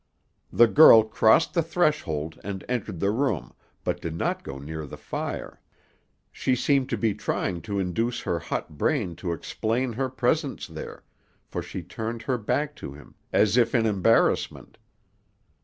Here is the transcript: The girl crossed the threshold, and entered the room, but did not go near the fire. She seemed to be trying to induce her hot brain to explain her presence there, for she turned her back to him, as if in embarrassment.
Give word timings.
The 0.51 0.65
girl 0.65 1.03
crossed 1.03 1.53
the 1.53 1.61
threshold, 1.61 2.39
and 2.43 2.65
entered 2.67 2.99
the 2.99 3.11
room, 3.11 3.53
but 3.83 4.01
did 4.01 4.15
not 4.15 4.41
go 4.43 4.57
near 4.57 4.87
the 4.87 4.97
fire. 4.97 5.61
She 6.31 6.55
seemed 6.55 6.89
to 6.89 6.97
be 6.97 7.13
trying 7.13 7.61
to 7.61 7.77
induce 7.77 8.21
her 8.21 8.39
hot 8.39 8.79
brain 8.79 9.15
to 9.17 9.31
explain 9.31 9.93
her 9.93 10.09
presence 10.09 10.65
there, 10.65 11.03
for 11.45 11.61
she 11.61 11.83
turned 11.83 12.23
her 12.23 12.39
back 12.39 12.75
to 12.77 12.93
him, 12.93 13.13
as 13.31 13.57
if 13.57 13.75
in 13.75 13.85
embarrassment. 13.85 14.79